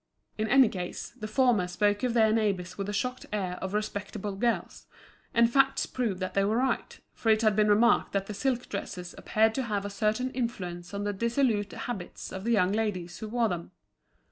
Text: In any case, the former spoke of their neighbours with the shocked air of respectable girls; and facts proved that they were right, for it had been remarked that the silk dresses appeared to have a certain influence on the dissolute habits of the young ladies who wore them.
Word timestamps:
In 0.35 0.47
any 0.47 0.67
case, 0.67 1.11
the 1.11 1.27
former 1.27 1.67
spoke 1.67 2.01
of 2.01 2.15
their 2.15 2.33
neighbours 2.33 2.75
with 2.75 2.87
the 2.87 2.91
shocked 2.91 3.27
air 3.31 3.59
of 3.61 3.75
respectable 3.75 4.35
girls; 4.35 4.87
and 5.31 5.47
facts 5.47 5.85
proved 5.85 6.19
that 6.21 6.33
they 6.33 6.43
were 6.43 6.57
right, 6.57 6.99
for 7.13 7.29
it 7.29 7.43
had 7.43 7.55
been 7.55 7.69
remarked 7.69 8.11
that 8.13 8.25
the 8.25 8.33
silk 8.33 8.67
dresses 8.67 9.13
appeared 9.15 9.53
to 9.53 9.61
have 9.61 9.85
a 9.85 9.91
certain 9.91 10.31
influence 10.31 10.91
on 10.95 11.03
the 11.03 11.13
dissolute 11.13 11.71
habits 11.73 12.31
of 12.31 12.45
the 12.45 12.51
young 12.51 12.71
ladies 12.71 13.19
who 13.19 13.27
wore 13.27 13.47
them. 13.49 13.73